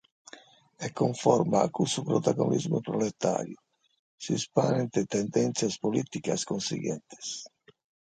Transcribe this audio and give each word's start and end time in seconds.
E 0.85 0.87
cunforma 0.99 1.57
a 1.61 1.71
cussu 1.77 1.99
protagonismu 2.09 2.77
“proletàriu” 2.87 3.59
si 4.21 4.31
ispaineint 4.39 4.95
tendèntzias 5.15 5.79
polìticas 5.83 6.41
cunsighentes. 6.49 7.27